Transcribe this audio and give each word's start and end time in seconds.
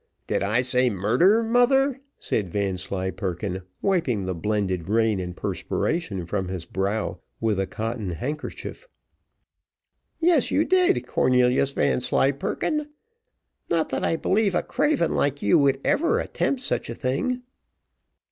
"Did 0.25 0.41
I 0.41 0.63
say 0.63 0.89
murder, 0.89 1.43
mother?" 1.43 1.99
said 2.19 2.49
Vanslyperken, 2.49 3.61
wiping 3.83 4.25
the 4.25 4.33
blended 4.33 4.89
rain 4.89 5.19
and 5.19 5.37
perspiration 5.37 6.25
from 6.25 6.47
his 6.47 6.65
brow 6.65 7.19
with 7.39 7.59
a 7.59 7.67
cotton 7.67 8.09
handkerchief. 8.09 8.87
"Yes, 10.17 10.49
you 10.49 10.65
did, 10.65 11.05
Cornelius 11.05 11.69
Vanslyperken; 11.73 12.87
not 13.69 13.89
that 13.89 14.03
I 14.03 14.15
believe 14.15 14.55
a 14.55 14.63
craven 14.63 15.13
like 15.13 15.43
you 15.43 15.59
would 15.59 15.79
ever 15.85 16.19
attempt 16.19 16.61
such 16.61 16.89
a 16.89 16.95
thing." 16.95 17.43